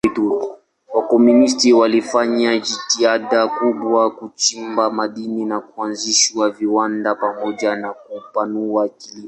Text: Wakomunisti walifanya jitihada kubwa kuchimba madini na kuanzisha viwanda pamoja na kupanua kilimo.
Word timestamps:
Wakomunisti 0.93 1.73
walifanya 1.73 2.57
jitihada 2.59 3.47
kubwa 3.47 4.11
kuchimba 4.11 4.89
madini 4.91 5.45
na 5.45 5.59
kuanzisha 5.59 6.49
viwanda 6.49 7.15
pamoja 7.15 7.75
na 7.75 7.93
kupanua 7.93 8.89
kilimo. 8.89 9.19